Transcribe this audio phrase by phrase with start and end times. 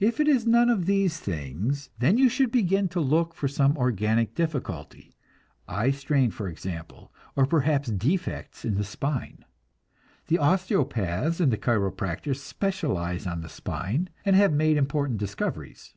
[0.00, 3.78] If it is none of these things, then you should begin to look for some
[3.78, 5.14] organic difficulty,
[5.68, 9.44] eye strain, for example, or perhaps defects in the spine.
[10.26, 15.94] The osteopaths and the chiropractors specialize on the spine, and have made important discoveries.